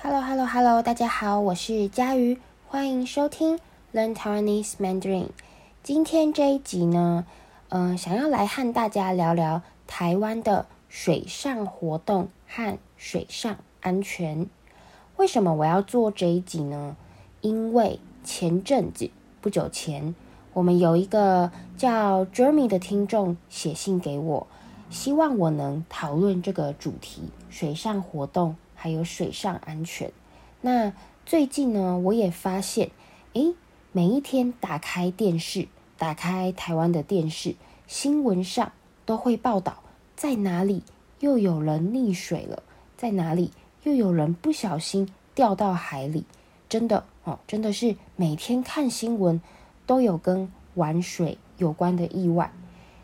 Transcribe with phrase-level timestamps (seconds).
[0.00, 0.80] Hello, Hello, Hello！
[0.80, 3.58] 大家好，我是佳瑜，欢迎收听
[3.92, 5.26] Learn Taiwanese Mandarin。
[5.82, 7.26] 今天这一集呢，
[7.70, 14.46] 嗯、呃，想要来和大家聊聊台湾的水上活动和水上安全。
[15.16, 16.96] 为什么我要做这一集呢？
[17.40, 19.10] 因为前阵子
[19.40, 20.14] 不久前，
[20.52, 24.46] 我们有一个叫 Jeremy 的听众写信给我，
[24.90, 28.54] 希望我能讨论这个主题：水上活动。
[28.80, 30.12] 还有水上安全。
[30.60, 30.92] 那
[31.26, 32.92] 最近呢，我也发现，
[33.32, 33.54] 诶，
[33.90, 35.66] 每一天打开电视，
[35.98, 37.56] 打开台湾的电视，
[37.88, 38.70] 新闻上
[39.04, 39.82] 都会报道，
[40.14, 40.84] 在哪里
[41.18, 42.62] 又有人溺水了，
[42.96, 43.50] 在哪里
[43.82, 46.24] 又有人不小心掉到海里。
[46.68, 49.40] 真的哦，真的是每天看新闻
[49.86, 52.52] 都有跟玩水有关的意外。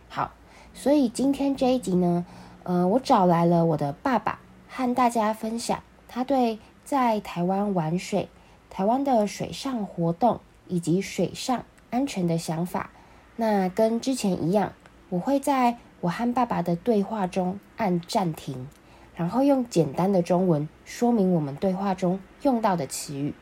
[0.08, 0.30] 好，
[0.72, 2.24] 所以今天这一集呢，
[2.62, 4.38] 呃，我找来了我的爸爸。
[4.76, 8.28] 和大家分享他对在台湾玩水、
[8.70, 12.90] 台湾的水上活动以及水上安全的想法。
[13.36, 14.72] 那跟之前一样，
[15.10, 18.66] 我会在我和爸爸的对话中按暂停，
[19.14, 23.32] 然后用简单的中文说明我们对话中用到的词语。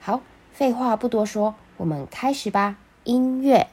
[0.00, 2.78] 好，废话不多说，我们开始吧。
[3.04, 3.68] 音乐。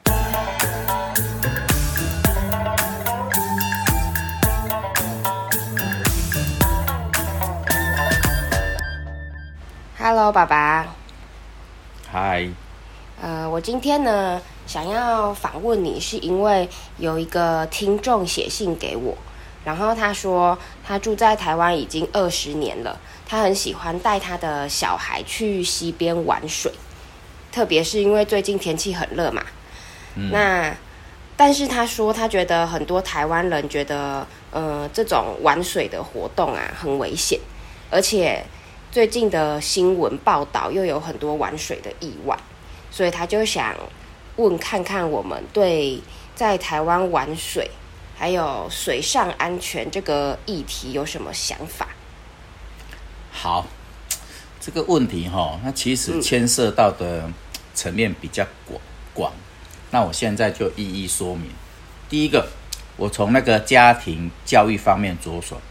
[10.09, 10.95] Hello，爸爸。
[12.13, 12.49] Hi。
[13.21, 19.17] 呃，我今天呢，想要访问你，是因为有一个听众写信给我，
[19.65, 26.71] 然后他说他住在台湾已经二十年了，他很喜欢带他的小孩去溪边玩水，
[27.51, 29.43] 特别是因为最近天气很热嘛。
[30.15, 30.31] 嗯。
[30.31, 30.73] 那，
[31.35, 37.37] 但是他说他觉得很多台湾人觉得，呃，这种玩水的活动啊，很危险，
[37.91, 38.41] 而且。
[38.97, 42.35] 最近的新闻报道又有很多玩水的意外，
[42.89, 43.75] 所以他就想
[44.37, 46.01] 问看看我们对
[46.33, 47.69] 在台湾玩水
[48.17, 51.89] 还有水上安全这个议题有什么想法？
[53.31, 53.67] 好，
[54.59, 57.29] 这个问题哈，那其实牵涉到的
[57.75, 58.81] 层面比较广
[59.13, 59.31] 广，
[59.91, 61.51] 那我现在就一一说明。
[62.09, 62.49] 第一个，
[62.95, 65.61] 我从那个家庭教育方面着手，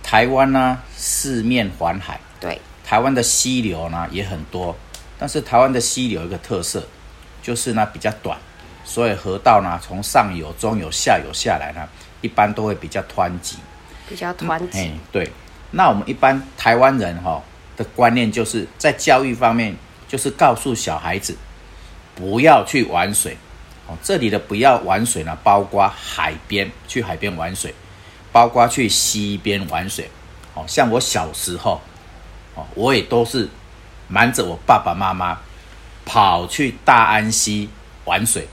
[0.00, 2.20] 台湾呢四面环海。
[2.42, 4.76] 对，台湾的溪流呢也很多，
[5.16, 6.82] 但是台湾的溪流有一个特色，
[7.40, 8.36] 就是呢比较短，
[8.84, 11.88] 所以河道呢从上游、中游、下游下来呢，
[12.20, 13.58] 一般都会比较湍急，
[14.08, 14.80] 比较湍急。
[14.80, 15.30] 嗯，对。
[15.70, 17.42] 那我们一般台湾人哈、哦、
[17.76, 19.76] 的观念就是在教育方面，
[20.08, 21.36] 就是告诉小孩子
[22.16, 23.36] 不要去玩水。
[23.86, 27.72] 哦，这里的不要玩水呢，包括海边去海边玩水，
[28.32, 30.10] 包括去溪边玩水。
[30.54, 31.80] 哦，像我小时候。
[32.54, 33.48] 哦，我也都是
[34.08, 35.38] 瞒着我爸爸妈妈
[36.04, 37.68] 跑去大安溪
[38.04, 38.46] 玩水。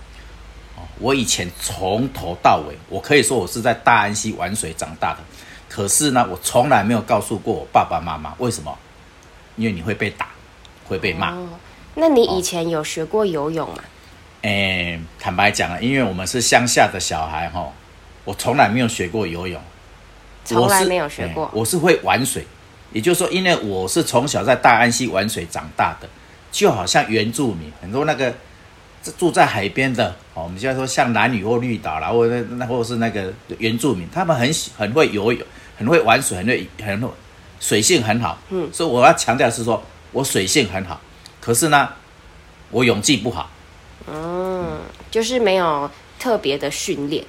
[0.77, 5.19] 哦，我以前从头到尾，我可以说我是在大安溪玩水长大的。
[5.67, 8.75] 可是呢，我从来没有告诉过我爸爸妈妈，为什么？
[9.55, 10.29] 因为你会被打，
[10.87, 11.31] 会被骂。
[11.31, 11.47] 哦，
[11.95, 13.83] 那你以前有学过游泳吗？
[14.43, 17.69] 诶，坦白讲啊，因为我们是乡下的小孩哈，
[18.23, 19.61] 我从来没有学过游泳，
[20.45, 21.51] 从来没有学过。
[21.53, 22.47] 我是会玩水。
[22.91, 26.09] 也就是说，因为我是从小在大安溪玩水长大的，
[26.51, 28.33] 就好像原住民很多那个
[29.17, 35.41] 住在海边的哦，我们现在说像兰屿或绿岛啦，或者那或是那个原住民，他们很喜很会游泳，
[35.77, 37.09] 很会玩水，很会很会
[37.59, 38.37] 水性很好。
[38.49, 40.99] 嗯，所以我要强调是说我水性很好，
[41.39, 41.89] 可是呢，
[42.71, 43.49] 我泳技不好。
[44.07, 44.79] 嗯，
[45.11, 47.23] 就是没有特别的训练，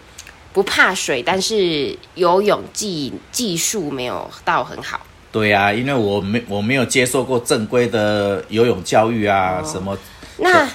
[0.53, 5.01] 不怕水，但是游泳技技术没有到很好。
[5.33, 9.97] 对呀、啊，因为我没我没有接受过正规的游泳教育啊，哦、什么？
[10.39, 10.69] 那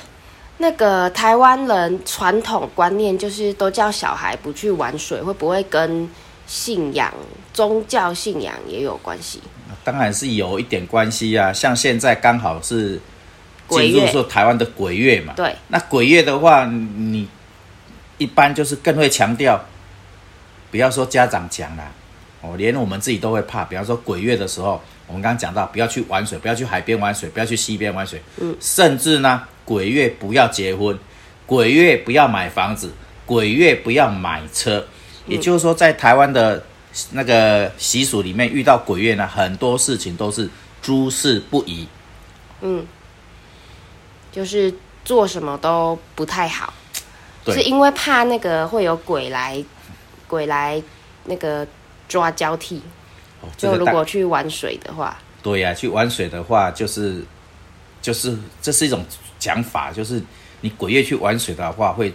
[0.57, 6.09] 那个台湾人传统观念就是都叫小孩不去玩水，会不会跟
[6.47, 7.13] 信仰、
[7.53, 9.41] 宗教信仰也有关系？
[9.83, 13.00] 当然是有一点关系啊，像现在刚好是
[13.68, 17.27] 进入说台湾的鬼月嘛，对，那鬼月的话，你
[18.18, 19.59] 一般就是更会强调，
[20.71, 21.91] 不要说家长讲啦。
[22.45, 23.63] 哦，连我们自己都会怕。
[23.65, 28.21] 比方说鬼月的时候，我们刚刚讲到，不要去玩水，不要去海边玩水，不要去溪边玩水。
[28.38, 30.97] 嗯，甚至呢，鬼月不要结婚，
[31.47, 32.92] 鬼月不要买房子，
[33.25, 34.86] 鬼月不要买车。
[35.25, 36.63] 也就是说，在台湾的
[37.12, 40.47] 那个习俗里面，遇到鬼月呢，很多事情都是
[40.83, 41.88] 诸事不宜。
[42.62, 42.86] 嗯，
[44.31, 44.71] 就是
[45.03, 46.71] 做什么都不太好，
[47.47, 49.63] 是因为怕那个会有鬼来，
[50.27, 50.80] 鬼来
[51.24, 51.65] 那个。
[52.07, 52.81] 抓交替，
[53.57, 57.24] 就如果去玩水的话，对呀、啊，去玩水的话，就是
[58.02, 59.06] 就是这是一种
[59.40, 60.22] 讲法，就是
[60.62, 62.13] 你鬼月去玩水的话会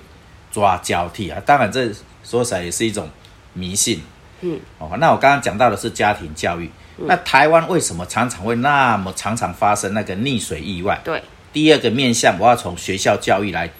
[0.51, 1.41] 抓交替啊。
[1.45, 1.91] 当然，这
[2.25, 3.09] 说起来也是一种
[3.53, 4.03] 迷信。
[4.41, 6.71] 嗯，哦，那我刚刚讲到的是家庭教育。
[6.99, 11.01] 嗯、那台湾为什么常常会那么常常发生那个溺水意外？
[11.05, 11.23] 对，
[11.53, 13.71] 第二个面向我要从学校教育来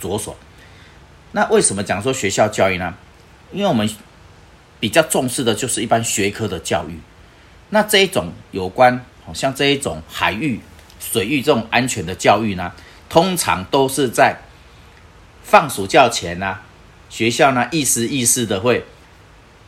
[0.00, 0.36] 着手。
[1.32, 2.94] 那为什么讲说学校教育呢？
[3.52, 3.88] 因为我们
[4.78, 6.98] 比较重视的就是一般学科的教育。
[7.70, 10.60] 那这一种有关，好像这一种海域、
[11.00, 12.72] 水域这种安全的教育呢，
[13.08, 14.36] 通常都是在
[15.42, 16.58] 放暑假前呢，
[17.08, 18.84] 学校呢意思意思的会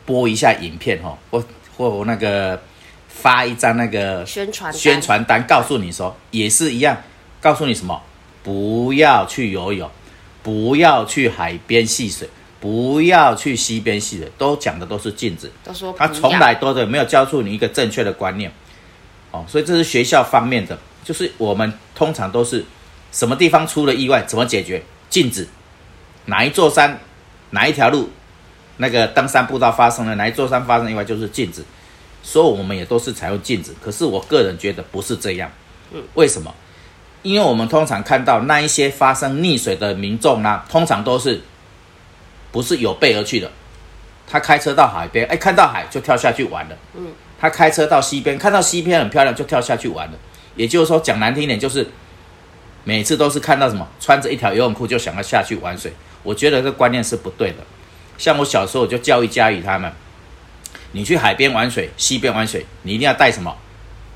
[0.05, 1.43] 播一下影片哈，或
[1.75, 2.61] 或那个
[3.07, 6.97] 发一张那个宣传宣传单，告诉你说也是一样，
[7.41, 8.01] 告诉你什么，
[8.43, 9.89] 不要去游泳，
[10.41, 12.29] 不要去海边戏水。
[12.59, 15.49] 不要去西边戏的，都讲的都是禁止。
[15.63, 18.51] 都说他从来都的没有教出你一个正确的观念，
[19.31, 22.65] 哦，所以这是学校方面的，就是我们通常都是
[23.13, 24.83] 什么地方出了意外，怎么解决？
[25.09, 25.47] 禁止。
[26.25, 26.99] 哪一座山，
[27.51, 28.09] 哪一条路，
[28.75, 31.63] 那个登山步道发生了哪一座山发生意外，就是禁止。
[32.21, 33.73] 所以我们也都是采用禁止。
[33.81, 35.49] 可是我个人觉得不是这样。
[35.93, 36.53] 嗯，为什么？
[37.23, 41.41] 因为我们通常看到那一些发生溺水的民众呢，通常都是。
[42.51, 43.51] 不是有备而去的，
[44.27, 46.77] 他开车到海边，哎，看到海就跳下去玩了。
[46.95, 47.07] 嗯，
[47.39, 50.17] 他开车到西边，看到西边很漂亮，就跳下去玩了。
[50.55, 51.87] 也就是说，讲难听点，就是
[52.83, 55.93] 每次都是看到什么，穿着一条游泳裤就想要下去玩水。
[56.23, 57.57] 我觉得这观念是不对的。
[58.17, 59.91] 像我小时候我就教育佳宇他们，
[60.91, 63.55] 你去海边玩水、西边玩水，你一定要带什么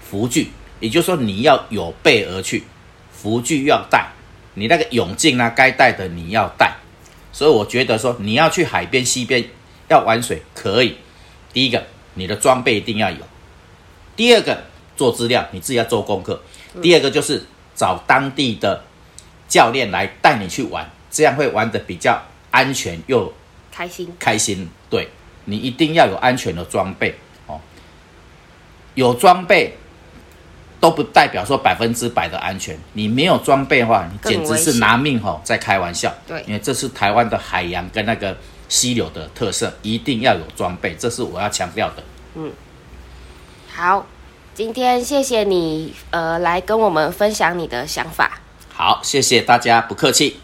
[0.02, 2.64] 浮具，也就是说你要有备而去，
[3.12, 4.08] 浮具要带，
[4.56, 6.74] 你那个泳镜啊，该带的你要带。
[7.34, 9.44] 所以我觉得说，你要去海边、溪边
[9.90, 10.96] 要玩水可以。
[11.52, 11.84] 第一个，
[12.14, 13.18] 你的装备一定要有；
[14.16, 14.64] 第二个，
[14.96, 16.36] 做资料，你自己要做功课；
[16.82, 17.44] 第二个就是
[17.76, 18.84] 找当地的
[19.48, 22.22] 教练来带你去玩，这样会玩的比较
[22.52, 23.34] 安全又
[23.72, 24.14] 开心。
[24.20, 25.10] 开心，对，
[25.46, 27.16] 你一定要有安全的装备
[27.48, 27.60] 哦，
[28.94, 29.76] 有装备。
[30.84, 32.78] 都不代表说百分之百的安全。
[32.92, 36.14] 你没有装备的话，你简直是拿命吼在开玩笑。
[36.28, 38.36] 对，因为这是台湾的海洋跟那个
[38.68, 42.04] 溪流的特色，一定要有装备，这是我要强调的。
[42.36, 42.52] 嗯，
[43.74, 44.06] 好，
[44.54, 48.42] 今天谢谢你呃来跟我们分享你的想法。
[48.74, 50.42] 好，谢谢大家，不客气。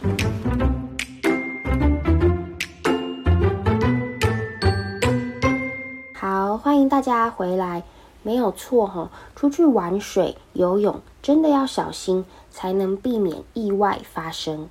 [6.14, 7.84] 好，欢迎大家回来。
[8.24, 14.70] 没有错哈，出去玩水、游泳真的要小心，才能避免意外发生。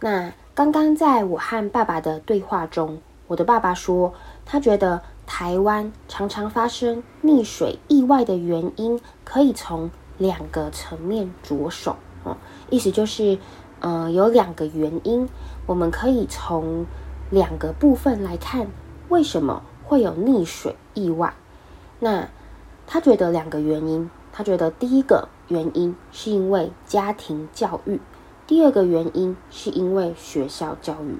[0.00, 4.14] 那刚刚在我和爸爸的对话中，我的爸爸说，
[4.44, 11.96] 他觉得台湾常常发生溺水意外的原因，可以从两个层面着手。
[12.24, 12.36] 哦，
[12.70, 13.38] 意思就是，
[13.80, 15.28] 呃，有两个原因，
[15.66, 16.86] 我们可以从
[17.30, 18.66] 两个部分来看，
[19.08, 21.34] 为什么会有溺水意外。
[22.00, 22.28] 那
[22.86, 28.00] 他觉得两个原因，他觉得第一个原因是因为家庭教育，
[28.46, 31.18] 第二个原因是因为学校教育。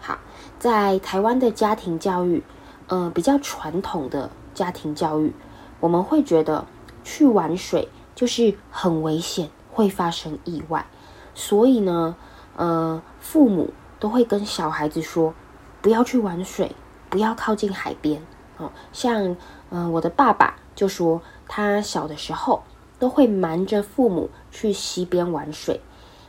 [0.00, 0.18] 好，
[0.58, 2.42] 在台湾的家庭教育，
[2.88, 5.32] 呃，比较传统的家庭教育，
[5.80, 6.64] 我们会觉得
[7.04, 10.86] 去玩水就是很危险，会发生意外，
[11.34, 12.16] 所以呢，
[12.56, 15.34] 呃，父母都会跟小孩子说，
[15.80, 16.74] 不要去玩水，
[17.10, 18.22] 不要靠近海边。
[18.56, 19.24] 哦，像，
[19.70, 20.56] 嗯、呃，我的爸爸。
[20.74, 22.62] 就说他小的时候
[22.98, 25.80] 都会瞒着父母去溪边玩水。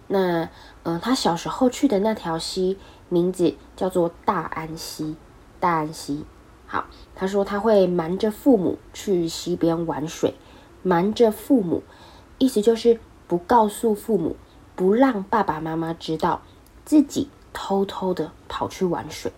[0.08, 0.44] 那，
[0.84, 2.78] 嗯、呃，他小时候去的那条溪
[3.10, 5.16] 名字叫做大安溪。
[5.60, 6.26] 大安溪，
[6.68, 10.36] 好，他说他会瞒着父母去溪边玩水，
[10.82, 11.84] 瞒着父母，
[12.38, 14.36] 意思就是不告诉父母，
[14.76, 16.42] 不让爸爸妈妈知道
[16.84, 19.32] 自己偷偷的跑去玩水。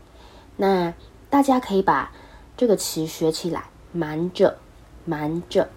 [0.58, 0.96] 那
[1.30, 2.12] 大家可以把
[2.58, 4.58] 这个词学起来，瞒着。
[5.06, 5.70] 瞒着，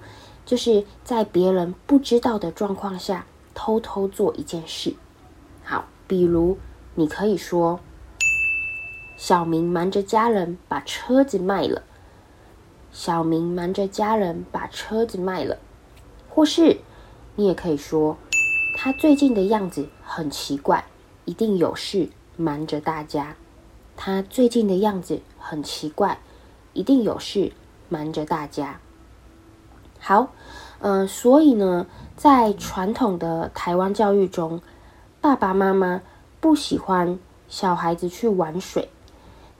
[0.44, 4.94] 就是在别人不知道的状况下偷偷做一件事。
[5.62, 6.58] 好，比如
[6.94, 7.80] 你可以说
[9.16, 11.82] ：“小明瞒着家人把车子卖了。”
[12.90, 15.58] 小明瞒着家人把车子卖了，
[16.28, 16.78] 或是
[17.36, 18.16] 你也可以说
[18.74, 20.86] ：“他最近的样子很奇怪，
[21.26, 23.36] 一定有事瞒着大家。”
[23.94, 26.20] 他最近的样子很奇怪，
[26.72, 27.52] 一定有事
[27.88, 28.80] 瞒着大家。
[29.98, 30.32] 好，
[30.80, 31.86] 呃，所以呢，
[32.16, 34.60] 在传统的台湾教育中，
[35.20, 36.02] 爸爸妈妈
[36.40, 38.88] 不喜欢小孩子去玩水。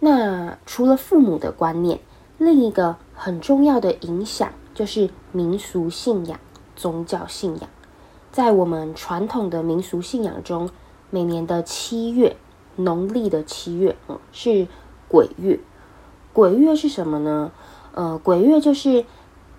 [0.00, 2.00] 那除了父母的观念，
[2.38, 6.38] 另一个很重要的影响就是民俗信仰。
[6.76, 7.68] 宗教信仰。
[8.30, 10.71] 在我们传统的民俗信仰中，
[11.11, 12.37] 每年的七月，
[12.76, 14.68] 农历的七月，嗯，是
[15.09, 15.59] 鬼月。
[16.33, 17.50] 鬼月是什么呢？
[17.95, 19.04] 呃，鬼月就是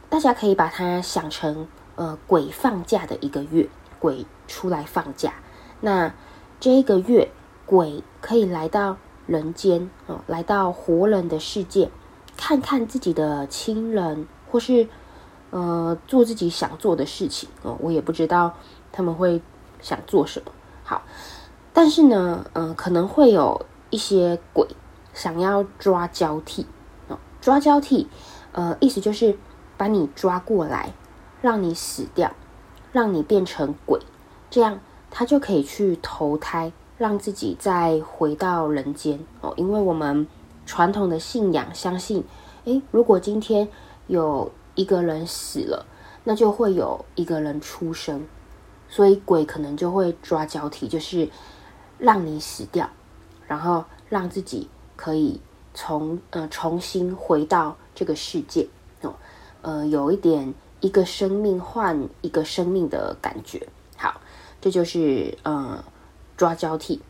[0.09, 5.33] 大家可以把它想成呃鬼放假的一个月，鬼出来放假。
[5.81, 6.13] 那
[6.59, 7.31] 这一个月，
[7.65, 8.97] 鬼可以来到
[9.27, 11.89] 人间，哦，来到活人的世界，
[12.35, 14.87] 看看自己的亲人，或是
[15.51, 17.47] 呃做自己想做的事情。
[17.61, 18.55] 哦，我也不知道
[18.91, 19.41] 他们会
[19.79, 20.51] 想做什么。
[20.83, 21.03] 好，
[21.71, 24.67] 但是呢，嗯、呃，可能会有一些鬼。
[25.11, 26.65] 想要抓交替，
[27.09, 28.07] 哦，抓交替，
[28.53, 29.37] 呃，意思就是
[29.79, 30.91] 把你抓过来，
[31.41, 32.33] 让你死掉，
[32.91, 34.01] 让你变成鬼，
[34.49, 39.53] 这样他就可以去投胎，让自己再回到人间哦。
[39.55, 40.27] 因为我们
[40.65, 42.25] 传统的信仰相信，
[42.65, 43.69] 诶，如果今天
[44.07, 45.85] 有一个人死了，
[46.25, 48.27] 那就会有一个人出生，
[48.89, 51.29] 所以鬼可能就会抓交替，就是
[51.97, 52.89] 让你死掉，
[53.47, 54.67] 然后让自己。
[55.01, 55.39] 可以
[55.73, 58.67] 从呃重新回到这个世界，
[59.61, 63.67] 呃，有一点一个生命换一个生命的感觉。
[63.97, 64.21] 好，
[64.61, 65.83] 这就是呃
[66.37, 67.01] 抓交替。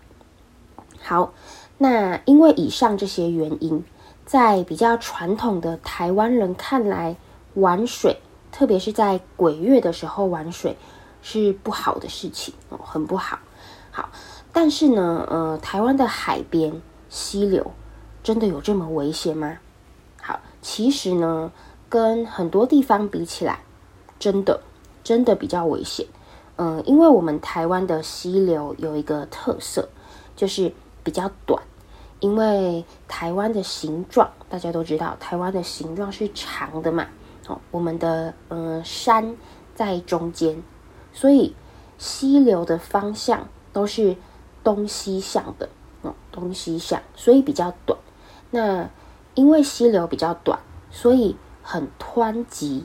[1.01, 1.33] 好，
[1.77, 3.83] 那因为以上这些原因，
[4.25, 7.15] 在比较传统的台湾人看来，
[7.53, 8.17] 玩水，
[8.51, 10.75] 特别是在鬼月的时候玩水
[11.21, 13.39] 是不好的事情哦，很不好。
[13.91, 14.09] 好，
[14.51, 17.71] 但是呢，呃，台湾的海边溪流。
[18.21, 19.57] 真的有这么危险吗？
[20.21, 21.51] 好，其实呢，
[21.89, 23.59] 跟很多地方比起来，
[24.19, 24.61] 真的
[25.03, 26.05] 真的比较危险。
[26.57, 29.89] 嗯，因为我们台湾的溪流有一个特色，
[30.35, 30.71] 就是
[31.03, 31.61] 比较短。
[32.19, 37.07] 因为台湾的形状，大家都知道，台湾的形状是长的嘛。
[37.47, 39.37] 哦，我们的嗯山
[39.73, 40.61] 在中间，
[41.13, 41.55] 所以
[41.97, 44.17] 溪流的方向都是
[44.63, 45.69] 东西向的。
[46.01, 47.97] 哦，东西向，所以比较短。
[48.51, 48.89] 那
[49.33, 50.59] 因为溪流比较短，
[50.91, 51.37] 所以
[51.69, 52.83] 很湍急。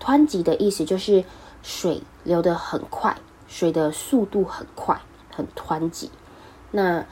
[0.00, 1.24] 湍急的意思就是
[1.60, 3.16] 水流得很快，
[3.48, 5.00] 水的速度很快，
[5.34, 6.08] 很湍急。
[6.70, 7.04] 那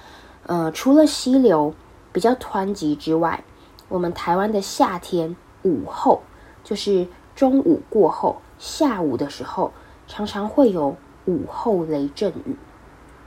[0.47, 1.75] 呃，除了溪流
[2.13, 3.43] 比较湍急之外，
[3.89, 6.23] 我们台湾的夏天午后，
[6.63, 9.73] 就是中午过后，下午的时候，
[10.07, 12.57] 常常会有午后雷阵雨。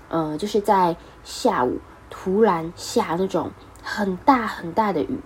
[0.07, 3.51] 呃，就是在下午突然下那种。
[3.85, 5.19] 很大很大的雨，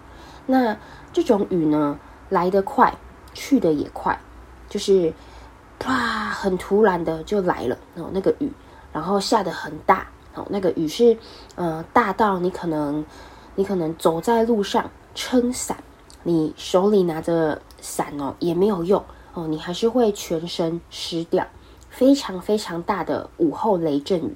[0.47, 0.75] 那
[1.13, 1.99] 这种雨呢，
[2.29, 2.93] 来得快，
[3.33, 4.19] 去得也快，
[4.69, 5.13] 就是，
[5.79, 8.51] 啪，很突然的就来了哦，那个雨，
[8.91, 11.17] 然后下得很大哦，那个雨是，
[11.55, 13.05] 呃，大到你可能，
[13.55, 15.77] 你可能走在路上撑伞，
[16.23, 19.03] 你手里拿着伞哦也没有用
[19.33, 21.45] 哦，你还是会全身湿掉，
[21.89, 24.35] 非常非常大的午后雷阵雨。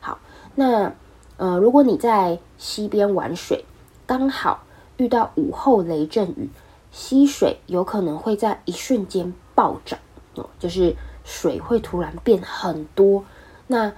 [0.00, 0.18] 好，
[0.54, 0.92] 那。
[1.38, 3.64] 呃，如果你在溪边玩水，
[4.06, 4.62] 刚好
[4.96, 6.48] 遇到午后雷阵雨，
[6.92, 9.98] 溪水有可能会在一瞬间暴涨，
[10.36, 10.94] 哦，就是
[11.24, 13.24] 水会突然变很多，
[13.66, 13.92] 那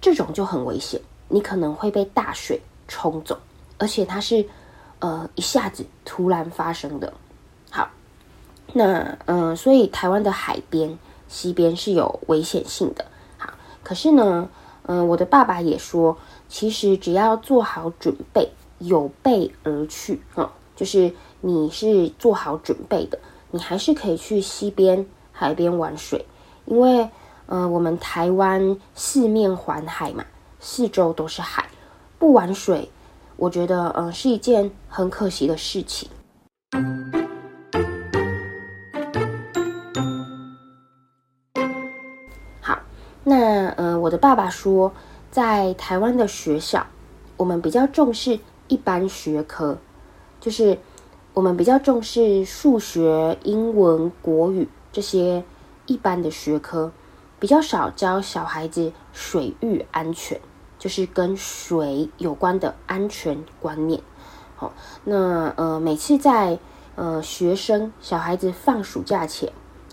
[0.00, 3.38] 这种就很危险，你可能会被大水冲走，
[3.78, 4.44] 而且它是
[4.98, 7.12] 呃一下子突然发生的。
[7.70, 7.88] 好，
[8.74, 13.06] 那嗯、所以台湾的海边、溪边是有危险性的。
[13.38, 14.50] 好，可是呢，
[14.82, 16.18] 嗯、我的爸爸也说。
[16.52, 23.18] 其实只要做好准备，有备而去，哦，就是你是做好准备的，
[23.50, 26.24] 你还是可以去溪边、海边玩水，
[26.66, 27.08] 因为，
[27.46, 30.24] 呃，我们台湾四面环海嘛，
[30.60, 31.68] 四周都是海，
[32.18, 32.90] 不玩水，
[33.36, 36.08] 我觉得，呃，是一件很可惜的事情。
[42.60, 42.78] 好，
[43.24, 44.92] 那，呃，我的爸爸说。
[45.30, 46.84] 在台湾的学校，
[47.36, 49.78] 我们比较重视一般学科，
[50.40, 50.76] 就是
[51.32, 55.44] 我们比较重视数学、英文、国语这些
[55.86, 56.90] 一般的学科，
[57.38, 60.40] 比较少教小孩子水域安全，
[60.76, 64.02] 就是跟水有关的安全观念。
[64.56, 64.72] 好，
[65.04, 66.58] 那呃，每次在
[66.96, 69.52] 呃学生小孩子放暑假前，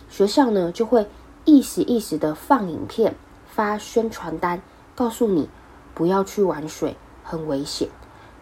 [0.09, 1.07] 学校呢就会
[1.45, 3.15] 意思意思的放影片、
[3.45, 4.61] 发宣传单。
[4.95, 5.47] 告诉你
[5.93, 7.87] 不要去玩水，很危险。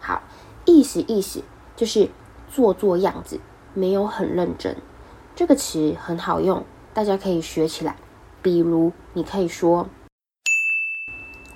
[0.00, 0.22] 好，
[0.64, 1.42] 意思意思
[1.76, 2.08] 就是
[2.56, 3.38] 做做样子，
[3.74, 4.74] 没有很认真。
[5.34, 7.96] 这个词很好用，大家可以学起来。
[8.40, 9.88] 比如，你可以说：“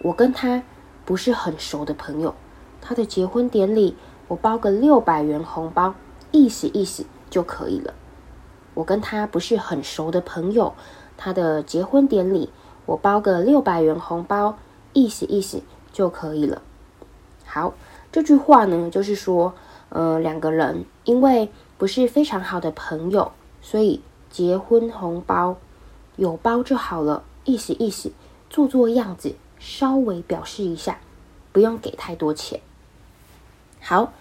[0.05, 0.63] 我跟他
[1.07, 2.35] 不是很熟的朋友，
[2.83, 3.97] 他的结婚典礼
[4.29, 5.95] 我包个六百元红包，
[6.33, 7.95] 意思意思就可以了。”
[8.75, 10.75] 我跟他不是很熟的朋友，
[11.17, 12.51] 他的结婚典礼，
[12.85, 14.59] 我包个六百元红包，
[14.93, 16.61] 意思意思就可以了。
[17.47, 17.73] 好，
[18.13, 19.55] 这句话呢，就是说，
[19.91, 23.31] 呃，两个人因为不是非常好的朋友，
[23.63, 25.57] 所以结婚红包
[26.17, 28.11] 有包就好了，意思意思，
[28.49, 30.99] 做做样子，稍微表示一下，
[31.53, 32.61] 不用给太多钱。
[33.81, 34.13] 好，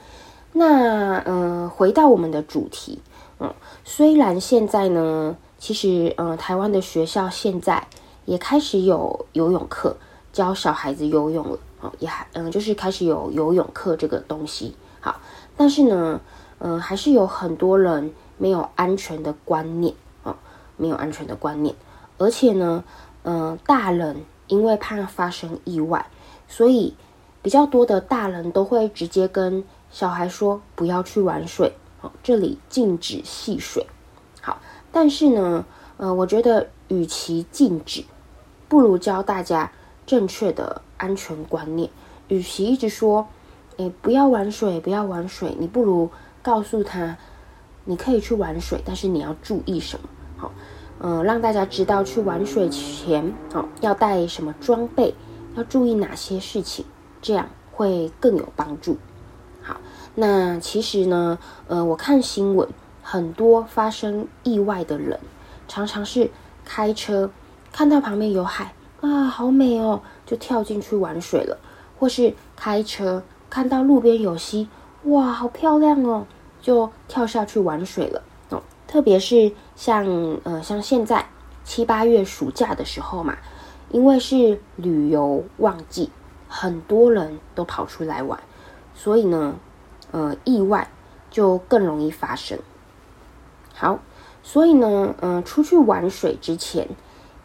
[0.53, 2.99] 那呃，回到我们的主题，
[3.39, 5.37] 嗯，虽然现在呢。
[5.61, 7.85] 其实，嗯、台湾的学校现在
[8.23, 9.97] 也开始有游泳课，
[10.31, 14.73] 教小孩子游泳了，哦，也还，嗯、就是开始有游泳课这个东西。
[15.01, 15.19] 好，
[15.59, 16.21] 但是呢，
[16.59, 20.33] 嗯、还是有很多人没有安全的观念，哦，
[20.77, 21.75] 没有安全的观念，
[22.17, 22.81] 而且呢，
[23.23, 26.05] 嗯、大人因为怕发生意外，
[26.47, 26.95] 所以
[27.41, 29.61] 比较多的大人都会直接跟
[29.91, 33.85] 小孩说不要去玩水，哦，这里禁止戏水。
[34.41, 34.61] 好
[34.93, 35.65] 但是呢，
[35.97, 38.05] 呃，我觉得与其禁止，
[38.69, 39.69] 不如教大家
[40.05, 41.89] 正确的安全观念。
[42.29, 43.27] 与其一直说，
[43.79, 46.09] 诶，不要玩水，不要玩水，你不如
[46.41, 47.17] 告诉他，
[47.85, 50.09] 你可以去玩水，但是你要注意什么？
[50.35, 50.51] 好，
[50.99, 55.15] 嗯，让大家知道去玩水前，哦，要带什么装备，
[55.55, 56.83] 要注意哪些事情，
[57.21, 58.97] 这样会更有帮助。
[59.61, 59.77] 好，
[60.13, 62.67] 那其实呢，呃，我看新闻。
[63.01, 65.19] 很多发生意外的人，
[65.67, 66.29] 常常是
[66.63, 67.31] 开车
[67.71, 71.57] 看到旁边有海啊，好美哦，就跳进去玩水了；
[71.97, 74.67] 或是开车看到路边有溪，
[75.03, 76.25] 哇，好漂亮哦，
[76.61, 78.21] 就跳下去玩水了。
[78.49, 80.05] 哦，特别是像
[80.43, 81.25] 呃像现在
[81.63, 83.37] 七八月暑假的时候嘛，
[83.89, 86.11] 因为是旅游旺季，
[86.47, 88.39] 很多人都跑出来玩，
[88.93, 89.55] 所以呢，
[90.11, 90.89] 呃，意外
[91.31, 92.59] 就更容易发生。
[93.73, 93.99] 好，
[94.43, 96.87] 所以呢，嗯、出去玩水之前，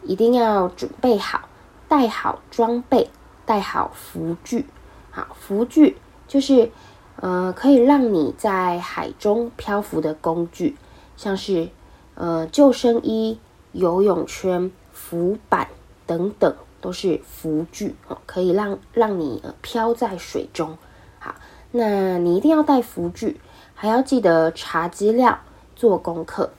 [0.03, 1.47] 一定要准备好，
[1.87, 3.09] 带好装备，
[3.45, 4.65] 带好浮具。
[5.11, 5.95] 好，浮具
[6.27, 6.71] 就是，
[7.17, 10.75] 呃，可以让你在海中漂浮的工具，
[11.17, 11.69] 像是，
[12.15, 13.39] 呃，救生衣、
[13.71, 15.67] 游泳圈、浮板
[16.05, 20.77] 等等，都是浮具，可以让让你呃漂在水中。
[21.19, 21.35] 好，
[21.71, 23.39] 那你一定要带浮具，
[23.73, 25.39] 还要记得查资料。
[25.77, 26.51] 做功课，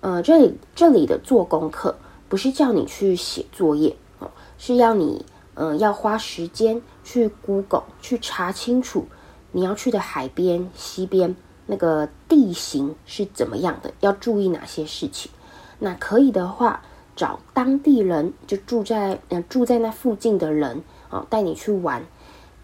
[0.00, 1.94] 呃，这里这里的做功课
[2.28, 5.24] 不是叫你去写作业哦，是要你，
[5.58, 9.06] 呃，要花时间去 Google 去查清楚
[9.50, 11.34] 你要去的海边、溪边
[11.66, 15.32] 那个地形是怎么样的，要注意哪些事情。
[15.80, 16.80] 那可以的话，
[17.16, 22.04] 找当地人，就住在呃住在那附近的人哦，带你去玩，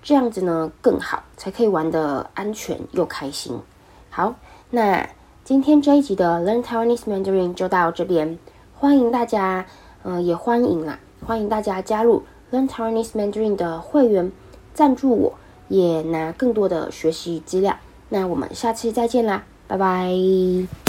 [0.01, 3.59] 这样子呢更好，才可以玩得安全又开心。
[4.11, 4.37] 好，
[4.71, 5.11] 那。
[5.45, 8.39] 今天这一集的 Learn Taiwanese Mandarin 就到这边，
[8.75, 9.67] 欢迎大家，
[10.03, 12.23] 呃，也欢迎啦，欢迎大家加入
[12.55, 14.31] 跟 Chinese Mandarin 的会员，
[14.75, 15.35] 赞助我，
[15.67, 17.77] 也拿更多的学习资料。
[18.11, 20.84] 那我们下期再见啦，拜拜。